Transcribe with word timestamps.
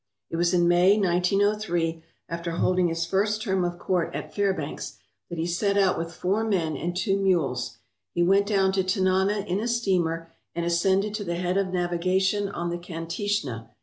It 0.31 0.35
was 0.35 0.51
in 0.51 0.67
May, 0.67 0.97
1903, 0.97 2.01
after 2.27 2.53
holding 2.53 2.87
his 2.87 3.05
first 3.05 3.39
term 3.43 3.63
of 3.63 3.77
court 3.77 4.09
at 4.15 4.33
Fairbanks, 4.33 4.97
that 5.29 5.37
he 5.37 5.45
set 5.45 5.77
out 5.77 5.95
with 5.95 6.11
four 6.11 6.43
men 6.43 6.75
and 6.75 6.97
two 6.97 7.15
mules. 7.21 7.77
He 8.11 8.23
went 8.23 8.47
down 8.47 8.71
to 8.71 8.83
Tanana 8.83 9.45
in 9.47 9.59
a 9.59 9.67
steamer 9.67 10.31
and 10.55 10.65
ascended 10.65 11.13
to 11.13 11.23
the 11.23 11.35
head 11.35 11.55
of 11.55 11.67
navigation 11.71 12.49
on 12.49 12.71
the 12.71 12.79
Kantishna. 12.79 13.69